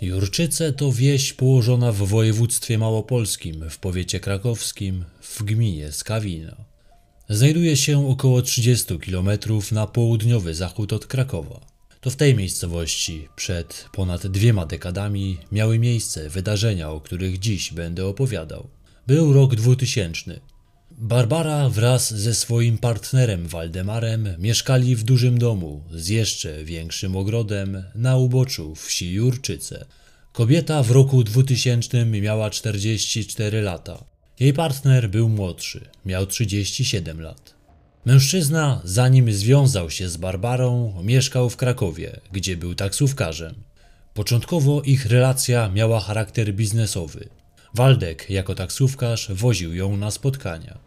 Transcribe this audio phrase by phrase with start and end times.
[0.00, 6.56] Jurczyce to wieś położona w województwie małopolskim, w powiecie krakowskim, w gminie Skawina.
[7.28, 9.28] Znajduje się około 30 km
[9.72, 11.60] na południowy zachód od Krakowa.
[12.00, 18.06] To w tej miejscowości przed ponad dwiema dekadami miały miejsce wydarzenia, o których dziś będę
[18.06, 18.68] opowiadał.
[19.06, 20.40] Był rok 2000.
[20.98, 28.16] Barbara wraz ze swoim partnerem Waldemarem mieszkali w dużym domu z jeszcze większym ogrodem na
[28.16, 29.84] uboczu wsi Jurczyce.
[30.32, 34.04] Kobieta w roku 2000 miała 44 lata.
[34.40, 37.54] Jej partner był młodszy, miał 37 lat.
[38.04, 43.54] Mężczyzna, zanim związał się z Barbarą, mieszkał w Krakowie, gdzie był taksówkarzem.
[44.14, 47.28] Początkowo ich relacja miała charakter biznesowy.
[47.74, 50.85] Waldek jako taksówkarz woził ją na spotkania.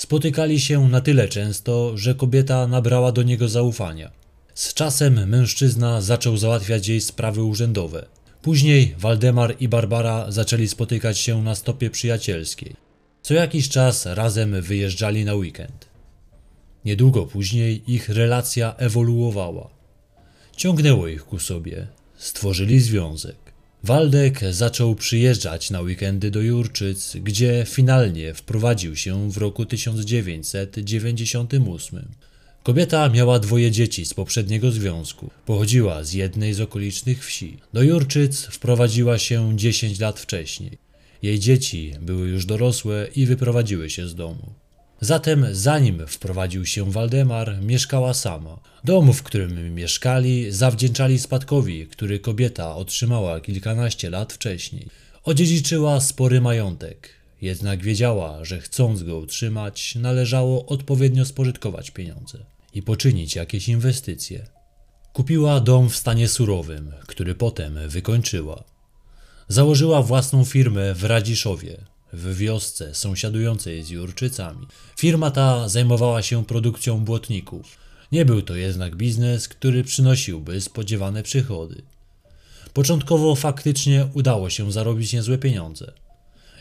[0.00, 4.10] Spotykali się na tyle często, że kobieta nabrała do niego zaufania.
[4.54, 8.06] Z czasem mężczyzna zaczął załatwiać jej sprawy urzędowe.
[8.42, 12.76] Później Waldemar i Barbara zaczęli spotykać się na stopie przyjacielskiej.
[13.22, 15.88] Co jakiś czas razem wyjeżdżali na weekend.
[16.84, 19.68] Niedługo później ich relacja ewoluowała.
[20.56, 23.49] Ciągnęło ich ku sobie, stworzyli związek.
[23.84, 32.08] Waldek zaczął przyjeżdżać na weekendy do Jurczyc, gdzie finalnie wprowadził się w roku 1998.
[32.62, 35.30] Kobieta miała dwoje dzieci z poprzedniego związku.
[35.46, 37.56] Pochodziła z jednej z okolicznych wsi.
[37.72, 40.78] Do Jurczyc wprowadziła się 10 lat wcześniej.
[41.22, 44.52] Jej dzieci były już dorosłe i wyprowadziły się z domu.
[45.00, 48.60] Zatem, zanim wprowadził się Waldemar, mieszkała sama.
[48.84, 54.88] Dom, w którym mieszkali, zawdzięczali spadkowi, który kobieta otrzymała kilkanaście lat wcześniej.
[55.24, 57.08] Odziedziczyła spory majątek,
[57.42, 62.38] jednak wiedziała, że chcąc go utrzymać, należało odpowiednio spożytkować pieniądze
[62.74, 64.46] i poczynić jakieś inwestycje.
[65.12, 68.64] Kupiła dom w stanie surowym, który potem wykończyła.
[69.48, 71.76] Założyła własną firmę w Radziszowie,
[72.12, 74.66] w wiosce sąsiadującej z Jurczycami.
[74.96, 77.76] Firma ta zajmowała się produkcją błotników.
[78.12, 81.82] Nie był to jednak biznes, który przynosiłby spodziewane przychody.
[82.72, 85.92] Początkowo faktycznie udało się zarobić niezłe pieniądze.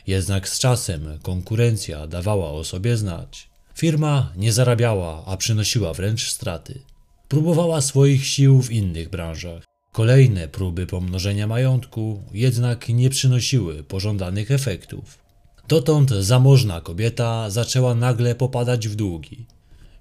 [0.08, 3.50] Jednak z czasem konkurencja dawała o sobie znać.
[3.76, 6.82] Firma nie zarabiała, a przynosiła wręcz straty.
[7.28, 9.64] Próbowała swoich sił w innych branżach.
[9.92, 15.29] Kolejne próby pomnożenia majątku jednak nie przynosiły pożądanych efektów.
[15.70, 19.46] Dotąd zamożna kobieta zaczęła nagle popadać w długi.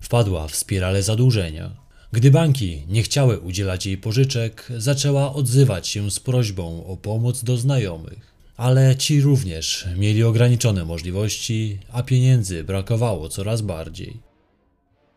[0.00, 1.76] Wpadła w spirale zadłużenia.
[2.12, 7.56] Gdy banki nie chciały udzielać jej pożyczek, zaczęła odzywać się z prośbą o pomoc do
[7.56, 8.34] znajomych.
[8.56, 14.20] Ale ci również mieli ograniczone możliwości, a pieniędzy brakowało coraz bardziej.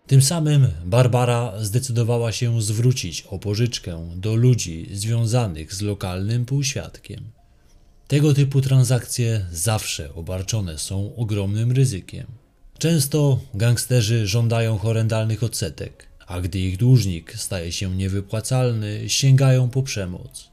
[0.07, 7.40] Tym samym Barbara zdecydowała się zwrócić o pożyczkę do ludzi związanych z lokalnym półświadkiem.
[8.11, 12.27] Tego typu transakcje zawsze obarczone są ogromnym ryzykiem.
[12.77, 20.49] Często gangsterzy żądają horrendalnych odsetek, a gdy ich dłużnik staje się niewypłacalny, sięgają po przemoc.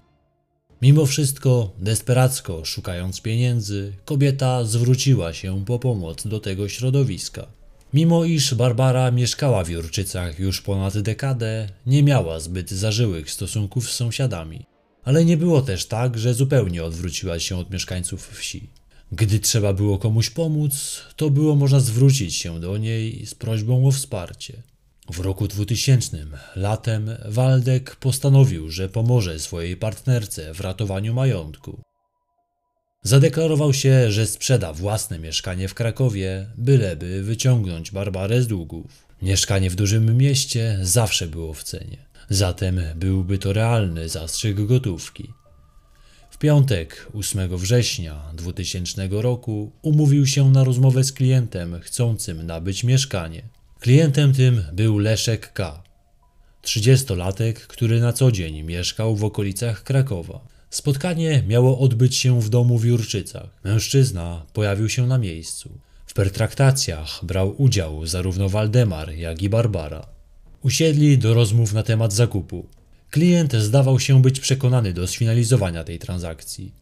[0.82, 7.46] Mimo wszystko, desperacko szukając pieniędzy, kobieta zwróciła się po pomoc do tego środowiska.
[7.94, 13.94] Mimo iż Barbara mieszkała w Jurczycach już ponad dekadę, nie miała zbyt zażyłych stosunków z
[13.94, 14.77] sąsiadami.
[15.08, 18.68] Ale nie było też tak, że zupełnie odwróciła się od mieszkańców wsi.
[19.12, 23.90] Gdy trzeba było komuś pomóc, to było można zwrócić się do niej z prośbą o
[23.90, 24.62] wsparcie.
[25.10, 26.26] W roku 2000,
[26.56, 31.80] latem, Waldek postanowił, że pomoże swojej partnerce w ratowaniu majątku.
[33.08, 39.06] Zadeklarował się, że sprzeda własne mieszkanie w Krakowie, byleby wyciągnąć Barbarę z długów.
[39.22, 41.96] Mieszkanie w dużym mieście zawsze było w cenie.
[42.28, 45.32] Zatem byłby to realny zastrzyk gotówki.
[46.30, 53.42] W piątek, 8 września 2000 roku, umówił się na rozmowę z klientem chcącym nabyć mieszkanie.
[53.80, 55.82] Klientem tym był Leszek K.,
[56.62, 60.57] trzydziestolatek, który na co dzień mieszkał w okolicach Krakowa.
[60.70, 63.60] Spotkanie miało odbyć się w domu w Jurczycach.
[63.64, 65.70] Mężczyzna pojawił się na miejscu.
[66.06, 70.06] W pertraktacjach brał udział zarówno Waldemar, jak i Barbara.
[70.62, 72.66] Usiedli do rozmów na temat zakupu.
[73.10, 76.72] Klient zdawał się być przekonany do sfinalizowania tej transakcji.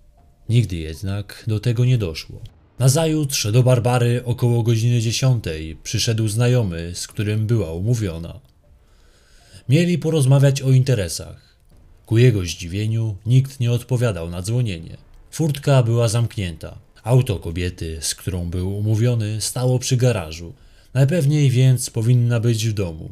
[0.49, 2.41] Nigdy jednak do tego nie doszło.
[2.79, 8.41] Nazajutrz do Barbary około godziny dziesiątej przyszedł znajomy, z którym była umówiona.
[9.69, 11.46] Mieli porozmawiać o interesach.
[12.07, 14.97] Ku jego zdziwieniu nikt nie odpowiadał na dzwonienie.
[15.31, 16.79] Furtka była zamknięta.
[17.03, 20.55] Auto kobiety, z którą był umówiony, stało przy garażu.
[20.95, 23.11] Najpewniej więc powinna być w domu.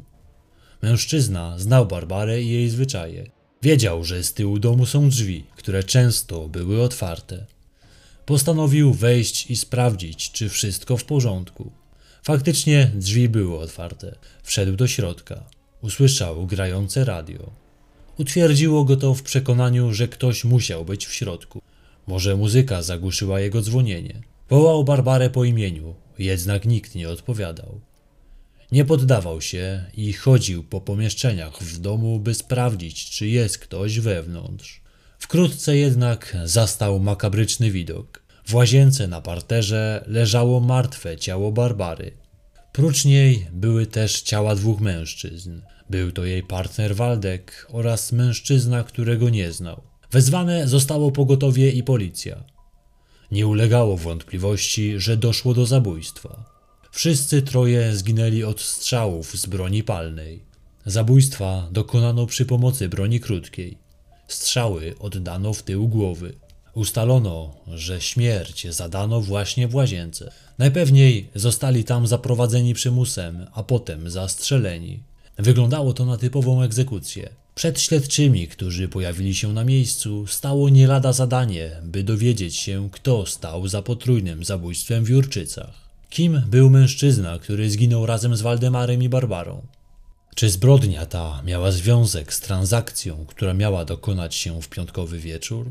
[0.82, 3.30] Mężczyzna znał Barbarę i jej zwyczaje.
[3.62, 7.46] Wiedział, że z tyłu domu są drzwi, które często były otwarte.
[8.26, 11.72] Postanowił wejść i sprawdzić, czy wszystko w porządku.
[12.22, 14.14] Faktycznie drzwi były otwarte.
[14.42, 15.44] Wszedł do środka.
[15.82, 17.63] Usłyszał grające radio.
[18.18, 21.62] Utwierdziło go to w przekonaniu, że ktoś musiał być w środku.
[22.06, 24.22] Może muzyka zagłuszyła jego dzwonienie.
[24.50, 27.80] Wołał Barbarę po imieniu, jednak nikt nie odpowiadał.
[28.72, 34.80] Nie poddawał się i chodził po pomieszczeniach w domu, by sprawdzić, czy jest ktoś wewnątrz.
[35.18, 38.22] Wkrótce jednak zastał makabryczny widok.
[38.46, 42.12] W łazience na parterze leżało martwe ciało Barbary.
[42.74, 45.60] Prócz niej były też ciała dwóch mężczyzn.
[45.90, 49.82] Był to jej partner Waldek oraz mężczyzna, którego nie znał.
[50.10, 52.44] Wezwane zostało pogotowie i policja.
[53.30, 56.44] Nie ulegało wątpliwości, że doszło do zabójstwa.
[56.92, 60.42] Wszyscy troje zginęli od strzałów z broni palnej.
[60.86, 63.78] Zabójstwa dokonano przy pomocy broni krótkiej.
[64.28, 66.34] Strzały oddano w tył głowy.
[66.74, 70.32] Ustalono, że śmierć zadano właśnie w łazience.
[70.58, 75.00] Najpewniej zostali tam zaprowadzeni przymusem, a potem zastrzeleni.
[75.38, 77.28] Wyglądało to na typową egzekucję.
[77.54, 83.26] Przed śledczymi, którzy pojawili się na miejscu, stało nie lada zadanie, by dowiedzieć się, kto
[83.26, 85.74] stał za potrójnym zabójstwem w Jurczycach.
[86.10, 89.62] Kim był mężczyzna, który zginął razem z Waldemarem i Barbarą?
[90.34, 95.66] Czy zbrodnia ta miała związek z transakcją, która miała dokonać się w piątkowy wieczór?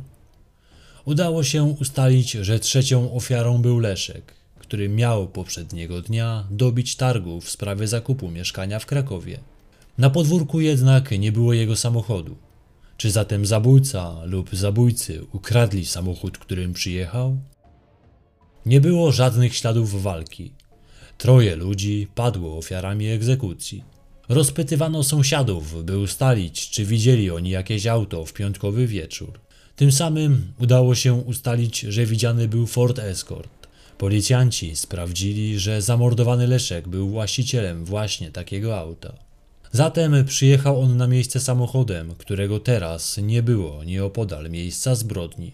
[1.05, 7.49] Udało się ustalić, że trzecią ofiarą był Leszek, który miał poprzedniego dnia dobić targu w
[7.49, 9.39] sprawie zakupu mieszkania w Krakowie.
[9.97, 12.35] Na podwórku jednak nie było jego samochodu.
[12.97, 17.37] Czy zatem zabójca lub zabójcy ukradli samochód, którym przyjechał?
[18.65, 20.51] Nie było żadnych śladów walki.
[21.17, 23.83] Troje ludzi padło ofiarami egzekucji.
[24.29, 29.42] Rozpytywano sąsiadów, by ustalić, czy widzieli oni jakieś auto w piątkowy wieczór.
[29.75, 33.67] Tym samym udało się ustalić, że widziany był Ford Escort.
[33.97, 39.13] Policjanci sprawdzili, że zamordowany Leszek był właścicielem właśnie takiego auta.
[39.71, 45.51] Zatem przyjechał on na miejsce samochodem, którego teraz nie było nieopodal miejsca zbrodni.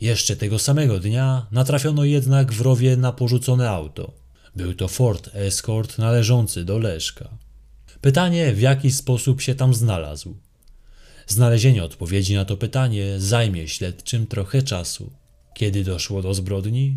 [0.00, 4.12] Jeszcze tego samego dnia natrafiono jednak w rowie na porzucone auto.
[4.56, 7.28] Był to Ford Escort należący do Leszka.
[8.00, 10.34] Pytanie, w jaki sposób się tam znalazł.
[11.30, 15.10] Znalezienie odpowiedzi na to pytanie zajmie śledczym trochę czasu.
[15.54, 16.96] Kiedy doszło do zbrodni?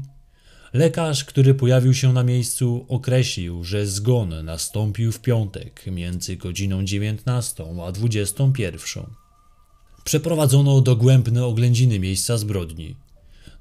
[0.74, 7.66] Lekarz, który pojawił się na miejscu, określił, że zgon nastąpił w piątek między godziną 19
[7.88, 9.04] a 21.
[10.04, 12.96] Przeprowadzono dogłębne oględziny miejsca zbrodni.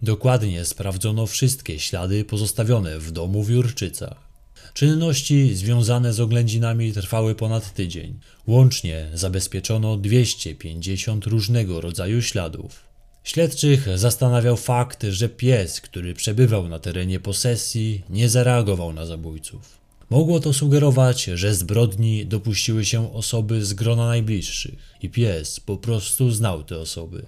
[0.03, 4.32] Dokładnie sprawdzono wszystkie ślady pozostawione w domu w Jurczycach.
[4.75, 8.19] Czynności związane z oględzinami trwały ponad tydzień.
[8.47, 12.81] Łącznie zabezpieczono 250 różnego rodzaju śladów.
[13.25, 19.79] Śledczych zastanawiał fakt, że pies, który przebywał na terenie posesji, nie zareagował na zabójców.
[20.11, 26.31] Mogło to sugerować, że zbrodni dopuściły się osoby z grona najbliższych i pies po prostu
[26.31, 27.27] znał te osoby.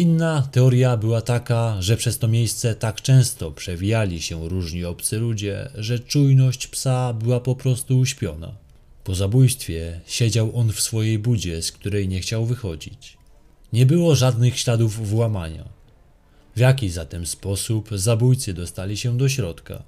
[0.00, 5.70] Inna teoria była taka, że przez to miejsce tak często przewijali się różni obcy ludzie,
[5.74, 8.52] że czujność psa była po prostu uśpiona.
[9.04, 13.18] Po zabójstwie siedział on w swojej budzie, z której nie chciał wychodzić.
[13.72, 15.64] Nie było żadnych śladów włamania.
[16.56, 19.82] W jaki zatem sposób zabójcy dostali się do środka?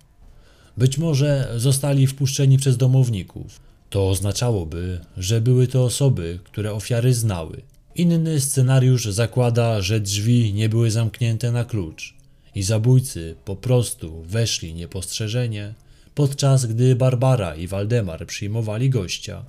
[0.77, 3.61] Być może zostali wpuszczeni przez domowników.
[3.91, 7.63] To oznaczałoby, że były to osoby, które ofiary znały.
[7.95, 12.15] Inny scenariusz zakłada, że drzwi nie były zamknięte na klucz
[12.55, 15.75] i zabójcy po prostu weszli niepostrzeżenie,
[16.15, 19.45] podczas gdy Barbara i Waldemar przyjmowali gościa.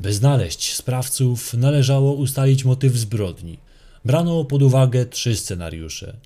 [0.00, 3.58] By znaleźć sprawców, należało ustalić motyw zbrodni.
[4.04, 6.16] Brano pod uwagę trzy scenariusze.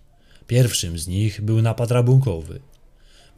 [0.47, 2.61] Pierwszym z nich był napad rabunkowy.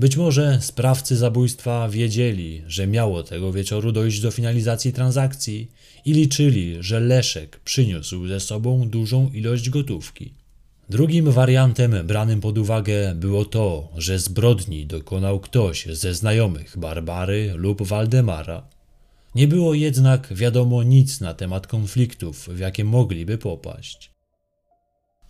[0.00, 5.70] Być może sprawcy zabójstwa wiedzieli, że miało tego wieczoru dojść do finalizacji transakcji
[6.04, 10.34] i liczyli, że Leszek przyniósł ze sobą dużą ilość gotówki.
[10.90, 17.82] Drugim wariantem branym pod uwagę było to, że zbrodni dokonał ktoś ze znajomych Barbary lub
[17.82, 18.68] Waldemara.
[19.34, 24.10] Nie było jednak wiadomo nic na temat konfliktów, w jakie mogliby popaść.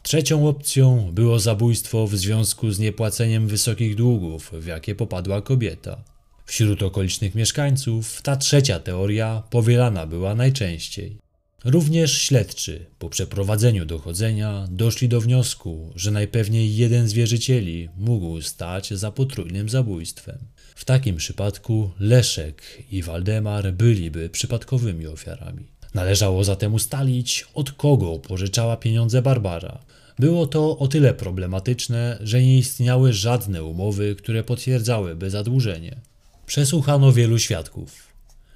[0.03, 6.05] Trzecią opcją było zabójstwo w związku z niepłaceniem wysokich długów, w jakie popadła kobieta.
[6.47, 11.19] Wśród okolicznych mieszkańców ta trzecia teoria powielana była najczęściej.
[11.65, 18.95] Również śledczy po przeprowadzeniu dochodzenia doszli do wniosku, że najpewniej jeden z wierzycieli mógł stać
[18.95, 20.39] za potrójnym zabójstwem.
[20.75, 25.67] W takim przypadku Leszek i Waldemar byliby przypadkowymi ofiarami.
[25.95, 29.79] Należało zatem ustalić, od kogo pożyczała pieniądze Barbara.
[30.19, 36.01] Było to o tyle problematyczne, że nie istniały żadne umowy, które potwierdzałyby zadłużenie.
[36.47, 38.09] Przesłuchano wielu świadków.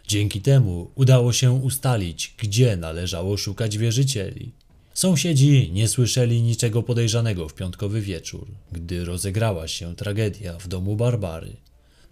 [0.09, 4.53] Dzięki temu udało się ustalić, gdzie należało szukać wierzycieli.
[4.95, 11.57] Sąsiedzi nie słyszeli niczego podejrzanego w piątkowy wieczór, gdy rozegrała się tragedia w domu Barbary.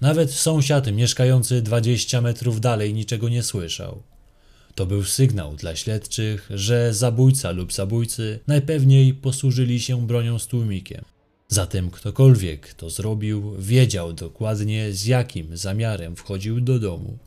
[0.00, 4.02] Nawet sąsiad mieszkający 20 metrów dalej niczego nie słyszał.
[4.74, 11.04] To był sygnał dla śledczych, że zabójca lub zabójcy najpewniej posłużyli się bronią z tłumikiem.
[11.48, 17.18] Zatem ktokolwiek to zrobił, wiedział dokładnie z jakim zamiarem wchodził do domu.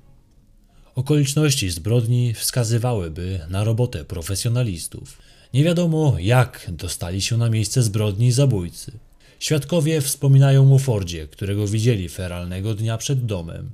[0.96, 5.18] Okoliczności zbrodni wskazywałyby na robotę profesjonalistów.
[5.54, 8.92] Nie wiadomo, jak dostali się na miejsce zbrodni zabójcy.
[9.40, 13.70] Świadkowie wspominają o Fordzie, którego widzieli feralnego dnia przed domem.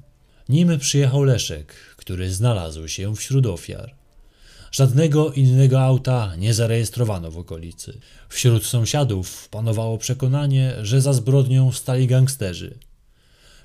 [0.50, 3.94] Nim przyjechał Leszek, który znalazł się wśród ofiar.
[4.72, 7.98] Żadnego innego auta nie zarejestrowano w okolicy.
[8.30, 12.78] Wśród sąsiadów panowało przekonanie, że za zbrodnią stali gangsterzy.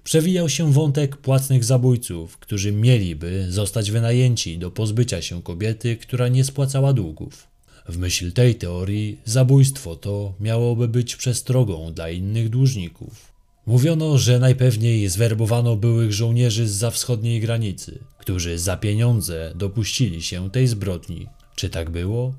[0.05, 6.45] Przewijał się wątek płatnych zabójców, którzy mieliby zostać wynajęci do pozbycia się kobiety, która nie
[6.45, 7.47] spłacała długów.
[7.89, 13.36] W myśl tej teorii zabójstwo to miałoby być przestrogą dla innych dłużników.
[13.67, 20.51] Mówiono, że najpewniej zwerbowano byłych żołnierzy z za wschodniej granicy, którzy za pieniądze dopuścili się
[20.51, 21.27] tej zbrodni.
[21.55, 22.35] Czy tak było?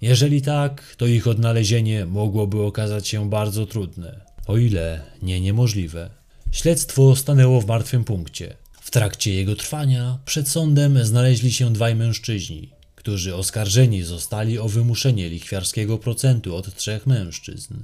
[0.00, 6.10] Jeżeli tak, to ich odnalezienie mogłoby okazać się bardzo trudne, o ile nie niemożliwe.
[6.52, 8.56] Śledztwo stanęło w martwym punkcie.
[8.80, 15.28] W trakcie jego trwania przed sądem znaleźli się dwaj mężczyźni, którzy oskarżeni zostali o wymuszenie
[15.28, 17.74] lichwiarskiego procentu od trzech mężczyzn.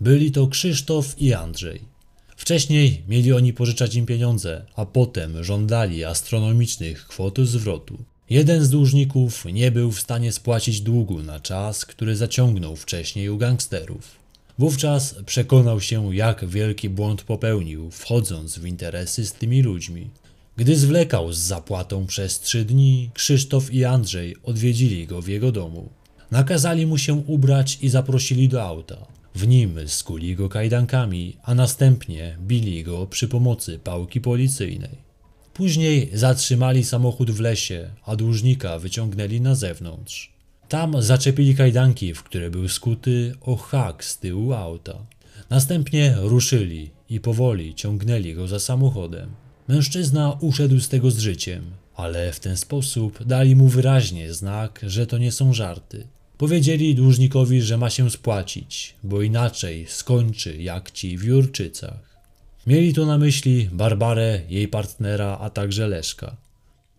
[0.00, 1.80] Byli to Krzysztof i Andrzej.
[2.36, 7.98] Wcześniej mieli oni pożyczać im pieniądze, a potem żądali astronomicznych kwot zwrotu.
[8.30, 13.36] Jeden z dłużników nie był w stanie spłacić długu na czas, który zaciągnął wcześniej u
[13.36, 14.16] gangsterów.
[14.58, 20.10] Wówczas przekonał się, jak wielki błąd popełnił, wchodząc w interesy z tymi ludźmi.
[20.56, 25.88] Gdy zwlekał z zapłatą przez trzy dni, Krzysztof i Andrzej odwiedzili go w jego domu.
[26.30, 29.17] Nakazali mu się ubrać i zaprosili do auta.
[29.38, 34.98] W nim skuli go kajdankami, a następnie bili go przy pomocy pałki policyjnej.
[35.54, 40.32] Później zatrzymali samochód w lesie, a dłużnika wyciągnęli na zewnątrz.
[40.68, 45.06] Tam zaczepili kajdanki, w które był skuty o hak z tyłu auta.
[45.50, 49.30] Następnie ruszyli i powoli ciągnęli go za samochodem.
[49.68, 51.64] Mężczyzna uszedł z tego z życiem,
[51.96, 56.06] ale w ten sposób dali mu wyraźnie znak, że to nie są żarty.
[56.38, 62.18] Powiedzieli dłużnikowi, że ma się spłacić, bo inaczej skończy jak ci w Jurczycach.
[62.66, 66.36] Mieli tu na myśli Barbarę, jej partnera, a także Leszka.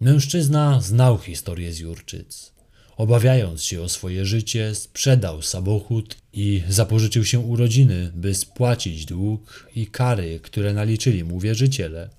[0.02, 2.52] Mężczyzna znał historię z Jurczyc.
[2.98, 9.70] Obawiając się o swoje życie, sprzedał samochód i zapożyczył się u rodziny, by spłacić dług
[9.76, 12.10] i kary, które naliczyli mu wierzyciele.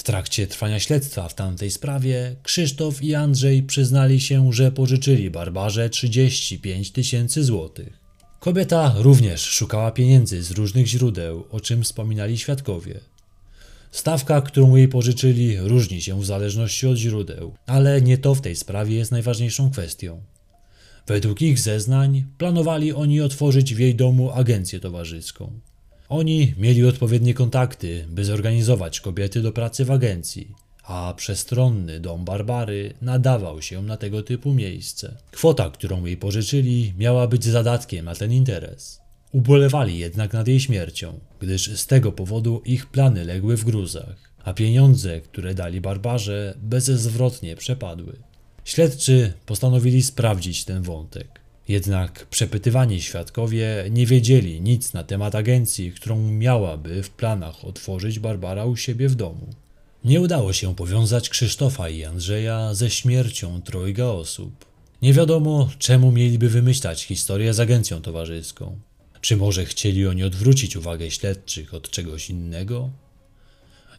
[0.00, 5.90] W trakcie trwania śledztwa w tamtej sprawie Krzysztof i Andrzej przyznali się, że pożyczyli Barbarze
[5.90, 7.98] 35 tysięcy złotych.
[8.38, 13.00] Kobieta również szukała pieniędzy z różnych źródeł, o czym wspominali świadkowie.
[13.90, 18.56] Stawka, którą jej pożyczyli, różni się w zależności od źródeł, ale nie to w tej
[18.56, 20.22] sprawie jest najważniejszą kwestią.
[21.06, 25.60] Według ich zeznań planowali oni otworzyć w jej domu agencję towarzyską.
[26.10, 32.94] Oni mieli odpowiednie kontakty, by zorganizować kobiety do pracy w agencji, a przestronny dom Barbary
[33.02, 35.16] nadawał się na tego typu miejsce.
[35.30, 39.00] Kwota, którą jej pożyczyli, miała być zadatkiem na ten interes.
[39.32, 44.52] Ubolewali jednak nad jej śmiercią, gdyż z tego powodu ich plany legły w gruzach, a
[44.52, 48.16] pieniądze, które dali Barbarze, bezzwrotnie przepadły.
[48.64, 51.39] Śledczy postanowili sprawdzić ten wątek.
[51.70, 58.64] Jednak przepytywani świadkowie nie wiedzieli nic na temat agencji, którą miałaby w planach otworzyć Barbara
[58.64, 59.46] u siebie w domu.
[60.04, 64.64] Nie udało się powiązać Krzysztofa i Andrzeja ze śmiercią trojga osób.
[65.02, 68.78] Nie wiadomo, czemu mieliby wymyślać historię z agencją towarzyską.
[69.20, 72.90] Czy może chcieli oni odwrócić uwagę śledczych od czegoś innego?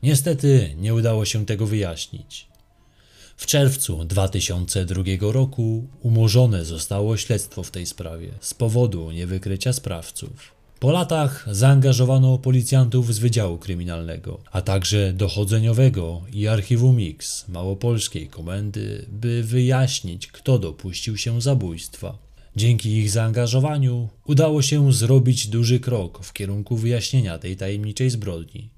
[0.04, 2.51] Niestety nie udało się tego wyjaśnić.
[3.42, 10.52] W czerwcu 2002 roku umorzone zostało śledztwo w tej sprawie z powodu niewykrycia sprawców.
[10.80, 19.06] Po latach zaangażowano policjantów z Wydziału Kryminalnego, a także dochodzeniowego i archiwum X Małopolskiej Komendy,
[19.12, 22.18] by wyjaśnić, kto dopuścił się zabójstwa.
[22.56, 28.70] Dzięki ich zaangażowaniu udało się zrobić duży krok w kierunku wyjaśnienia tej tajemniczej zbrodni.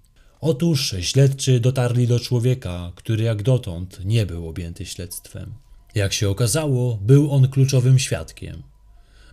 [0.45, 5.53] Otóż śledczy dotarli do człowieka, który jak dotąd nie był objęty śledztwem.
[5.95, 8.63] Jak się okazało, był on kluczowym świadkiem.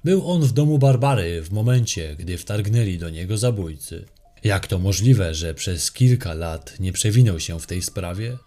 [0.05, 4.05] Był on w domu Barbary w momencie, gdy wtargnęli do niego zabójcy.
[4.45, 8.39] Jak to możliwe, że przez kilka lat nie przewinął się w tej sprawie?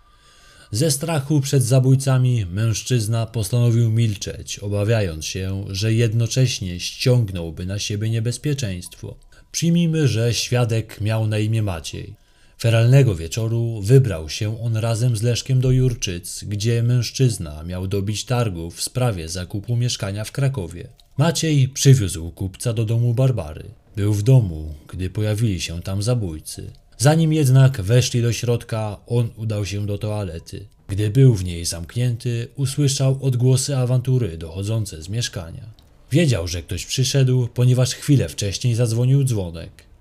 [0.72, 9.15] Ze strachu przed zabójcami mężczyzna postanowił milczeć, obawiając się, że jednocześnie ściągnąłby na siebie niebezpieczeństwo.
[9.51, 12.23] Przyjmijmy, że świadek miał na imię Maciej.
[12.63, 18.75] Feralnego wieczoru wybrał się on razem z Leszkiem do Jurczyc, gdzie mężczyzna miał dobić targów
[18.75, 20.88] w sprawie zakupu mieszkania w Krakowie.
[21.17, 23.63] Maciej przywiózł kupca do domu Barbary.
[23.96, 26.72] Był w domu, gdy pojawili się tam zabójcy.
[26.98, 30.65] Zanim jednak weszli do środka, on udał się do toalety.
[30.88, 35.63] Gdy był w niej zamknięty, usłyszał odgłosy awantury dochodzące z mieszkania.
[36.12, 39.93] Wiedział, że ktoś przyszedł, ponieważ chwilę wcześniej zadzwonił dzwonek.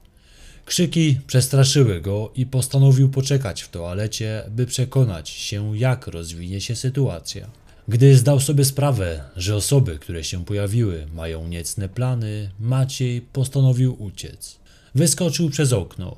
[0.66, 7.50] Krzyki przestraszyły go i postanowił poczekać w toalecie, by przekonać się, jak rozwinie się sytuacja.
[7.88, 14.56] Gdy zdał sobie sprawę, że osoby, które się pojawiły, mają niecne plany, Maciej postanowił uciec.
[14.94, 16.16] Wyskoczył przez okno.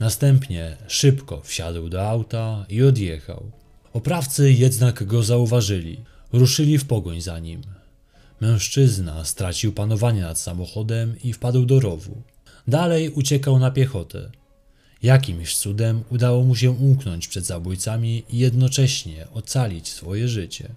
[0.00, 3.50] Następnie szybko wsiadł do auta i odjechał.
[3.92, 6.00] Oprawcy jednak go zauważyli.
[6.32, 7.62] Ruszyli w pogoń za nim.
[8.40, 12.22] Mężczyzna stracił panowanie nad samochodem i wpadł do rowu.
[12.68, 14.30] Dalej uciekał na piechotę.
[15.02, 20.68] Jakimś cudem udało mu się umknąć przed zabójcami i jednocześnie ocalić swoje życie.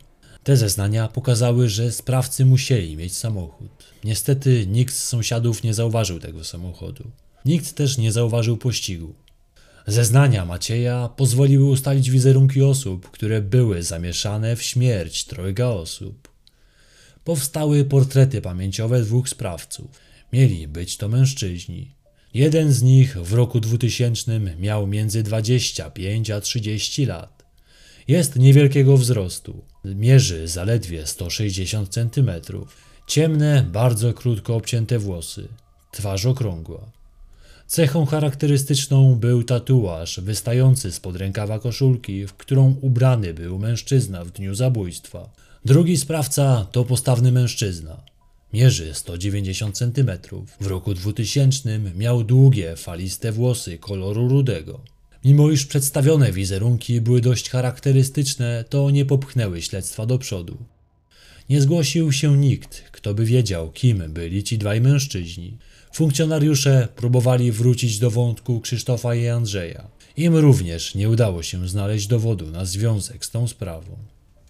[0.44, 3.70] Te zeznania pokazały, że sprawcy musieli mieć samochód.
[4.04, 7.04] Niestety nikt z sąsiadów nie zauważył tego samochodu.
[7.46, 9.14] Nikt też nie zauważył pościgu.
[9.88, 16.30] Zeznania Macieja pozwoliły ustalić wizerunki osób, które były zamieszane w śmierć trojga osób.
[17.24, 20.09] Powstały portrety pamięciowe dwóch sprawców.
[20.34, 21.96] Mieli być to mężczyźni.
[22.34, 27.44] Jeden z nich w roku 2000 miał między 25 a 30 lat.
[28.08, 29.62] Jest niewielkiego wzrostu.
[29.86, 32.32] Mierzy zaledwie 160 cm.
[33.08, 35.48] Ciemne, bardzo krótko obcięte włosy.
[35.92, 36.92] Twarz okrągła.
[37.68, 44.56] Cechą charakterystyczną był tatuaż wystający spod rękawa koszulki, w którą ubrany był mężczyzna w dniu
[44.56, 45.30] zabójstwa.
[45.66, 48.02] Drugi sprawca to postawny mężczyzna.
[48.54, 50.12] Mierzy 190 cm.
[50.62, 54.80] W roku 2000 miał długie, faliste włosy koloru rudego.
[55.26, 60.58] Mimo iż przedstawione wizerunki były dość charakterystyczne, to nie popchnęły śledztwa do przodu.
[61.50, 65.58] Nie zgłosił się nikt, kto by wiedział, kim byli ci dwaj mężczyźni.
[65.94, 69.88] Funkcjonariusze próbowali wrócić do wątku Krzysztofa i Andrzeja.
[70.18, 73.98] Im również nie udało się znaleźć dowodu na związek z tą sprawą.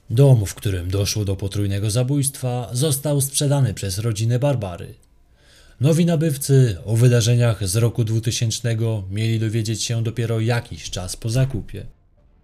[0.09, 4.93] Dom, w którym doszło do potrójnego zabójstwa, został sprzedany przez rodzinę Barbary.
[5.79, 8.77] Nowi nabywcy o wydarzeniach z roku 2000
[9.11, 11.85] mieli dowiedzieć się dopiero jakiś czas po zakupie.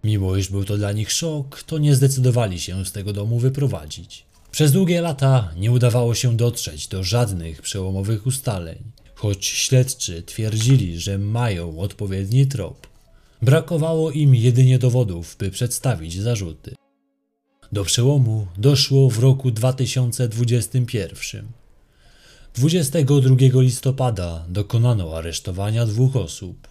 [0.04, 4.24] Mimo iż był to dla nich szok, to nie zdecydowali się z tego domu wyprowadzić.
[4.50, 8.78] Przez długie lata nie udawało się dotrzeć do żadnych przełomowych ustaleń,
[9.14, 12.86] choć śledczy twierdzili, że mają odpowiedni trop.
[13.42, 16.74] Brakowało im jedynie dowodów, by przedstawić zarzuty.
[17.72, 21.46] Do przełomu doszło w roku 2021.
[22.54, 26.68] 22 listopada dokonano aresztowania dwóch osób.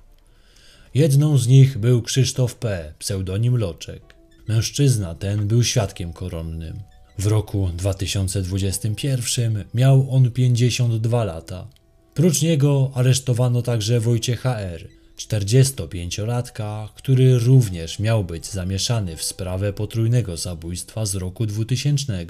[0.93, 4.15] Jedną z nich był Krzysztof P., pseudonim Loczek.
[4.47, 6.79] Mężczyzna ten był świadkiem koronnym.
[7.17, 11.67] W roku 2021 miał on 52 lata.
[12.13, 20.38] Prócz niego aresztowano także Wojciecha R., 45-latka, który również miał być zamieszany w sprawę potrójnego
[20.38, 22.25] zabójstwa z roku 2000.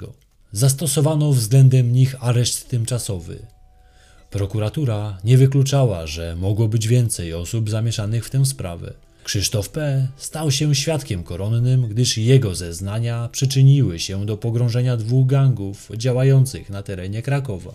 [0.52, 3.38] Zastosowano względem nich areszt tymczasowy.
[4.30, 8.94] Prokuratura nie wykluczała, że mogło być więcej osób zamieszanych w tę sprawę.
[9.24, 10.08] Krzysztof P.
[10.16, 16.82] stał się świadkiem koronnym, gdyż jego zeznania przyczyniły się do pogrążenia dwóch gangów działających na
[16.82, 17.72] terenie Krakowa.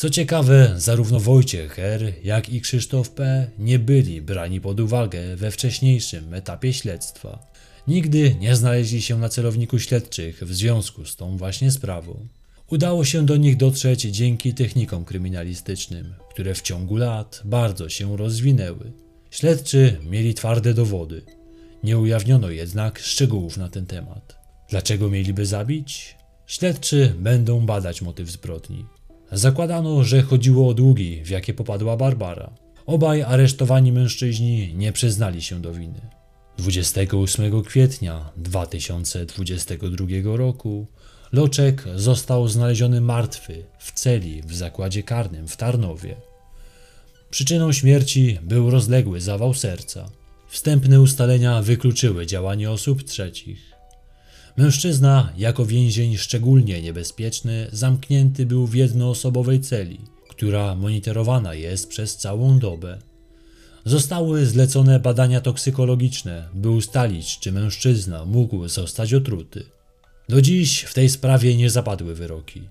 [0.00, 3.50] Co ciekawe, zarówno Wojciech R., jak i Krzysztof P.
[3.58, 7.46] nie byli brani pod uwagę we wcześniejszym etapie śledztwa.
[7.88, 12.26] Nigdy nie znaleźli się na celowniku śledczych w związku z tą właśnie sprawą.
[12.70, 18.92] Udało się do nich dotrzeć dzięki technikom kryminalistycznym, które w ciągu lat bardzo się rozwinęły.
[19.30, 21.22] Śledczy mieli twarde dowody.
[21.84, 24.36] Nie ujawniono jednak szczegółów na ten temat.
[24.70, 26.16] Dlaczego mieliby zabić?
[26.46, 28.99] Śledczy będą badać motyw zbrodni.
[29.32, 32.50] Zakładano, że chodziło o długi, w jakie popadła Barbara.
[32.86, 36.00] Obaj aresztowani mężczyźni nie przyznali się do winy.
[36.58, 40.86] 28 kwietnia 2022 roku
[41.32, 46.16] Loczek został znaleziony martwy w celi w zakładzie karnym w Tarnowie.
[47.30, 50.10] Przyczyną śmierci był rozległy zawał serca.
[50.48, 53.69] Wstępne ustalenia wykluczyły działanie osób trzecich.
[54.56, 62.58] Mężczyzna, jako więzień szczególnie niebezpieczny, zamknięty był w jednoosobowej celi, która monitorowana jest przez całą
[62.58, 62.98] dobę.
[63.84, 69.64] Zostały zlecone badania toksykologiczne, by ustalić, czy mężczyzna mógł zostać otruty.
[70.28, 72.62] Do dziś w tej sprawie nie zapadły wyroki.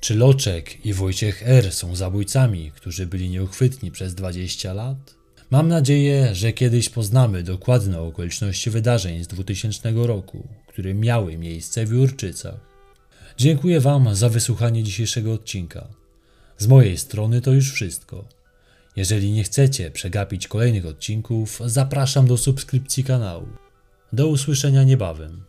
[0.00, 1.72] Czy Loczek i Wojciech R.
[1.72, 5.14] są zabójcami, którzy byli nieuchwytni przez 20 lat?
[5.50, 10.48] Mam nadzieję, że kiedyś poznamy dokładne okoliczności wydarzeń z 2000 roku,
[10.78, 12.54] które miały miejsce w Jurczycach.
[13.36, 15.88] Dziękuję Wam za wysłuchanie dzisiejszego odcinka.
[16.58, 18.28] Z mojej strony to już wszystko.
[18.96, 23.48] Jeżeli nie chcecie przegapić kolejnych odcinków, zapraszam do subskrypcji kanału.
[24.12, 25.44] Do usłyszenia niebawem.